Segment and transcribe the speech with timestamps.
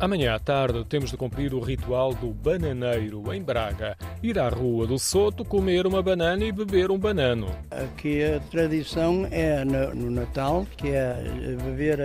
[0.00, 3.98] Amanhã à tarde temos de cumprir o ritual do bananeiro em Braga.
[4.22, 7.48] Ir à Rua do Soto, comer uma banana e beber um banano.
[7.70, 11.22] Aqui a tradição é no Natal, que é
[11.62, 12.00] beber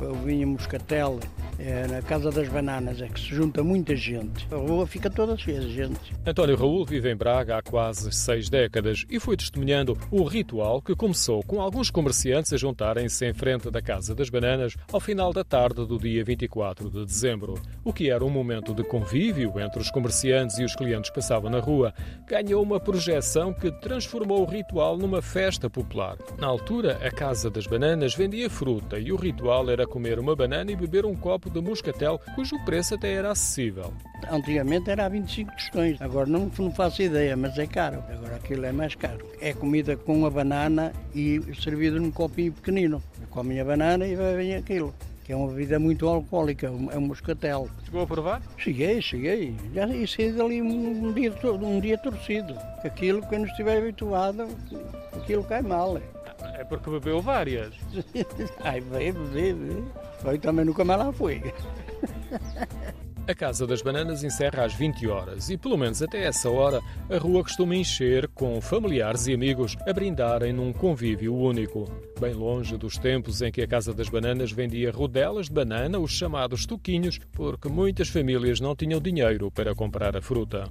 [0.00, 1.18] o vinho moscatel
[1.58, 4.46] é na Casa das Bananas, é que se junta muita gente.
[4.50, 6.12] A rua fica toda cheia de gente.
[6.26, 10.94] António Raul vive em Braga há quase seis décadas e foi testemunhando o ritual que
[10.94, 15.44] começou com alguns comerciantes a juntarem-se em frente da Casa das Bananas ao final da
[15.44, 17.54] tarde do dia 24 de dezembro.
[17.84, 21.48] O que era um momento de convívio entre os comerciantes e os clientes que passavam
[21.48, 21.94] na rua,
[22.26, 26.16] ganhou uma projeção que transformou o ritual numa festa popular.
[26.38, 30.72] Na altura, a Casa das Bananas vendia fruta e o ritual era comer uma banana
[30.72, 33.92] e beber um copo de moscatel, cujo preço até era acessível.
[34.30, 38.02] Antigamente era a 25 tostões, agora não, não faço ideia, mas é caro.
[38.08, 39.26] Agora aquilo é mais caro.
[39.40, 43.02] É comida com a banana e servido num copinho pequenino.
[43.30, 47.68] Comem a banana e bebem aquilo que é uma bebida muito alcoólica, é um moscatel.
[47.84, 48.42] Chegou a provar?
[48.56, 49.56] Cheguei, cheguei.
[49.72, 52.56] Já saí dali um dia, um dia torcido.
[52.84, 54.48] Aquilo, quem não estiver habituado,
[55.16, 56.00] aquilo cai mal.
[56.54, 57.74] É porque bebeu várias.
[58.62, 59.84] Ai, bebe, bebe.
[60.24, 61.42] Eu também nunca mais lá fui.
[63.24, 67.18] A Casa das Bananas encerra às 20 horas e, pelo menos até essa hora, a
[67.18, 71.88] rua costuma encher com familiares e amigos a brindarem num convívio único.
[72.20, 76.10] Bem longe dos tempos em que a Casa das Bananas vendia rodelas de banana, os
[76.10, 80.64] chamados toquinhos, porque muitas famílias não tinham dinheiro para comprar a fruta.